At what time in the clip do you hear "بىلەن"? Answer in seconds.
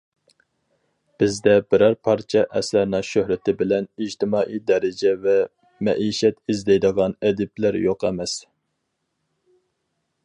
3.61-3.89